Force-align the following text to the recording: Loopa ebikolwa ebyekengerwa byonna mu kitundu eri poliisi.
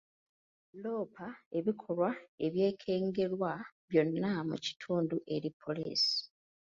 Loopa 0.81 1.27
ebikolwa 1.57 2.09
ebyekengerwa 2.45 3.51
byonna 3.89 4.31
mu 4.49 4.55
kitundu 4.65 5.15
eri 5.35 5.49
poliisi. 5.61 6.15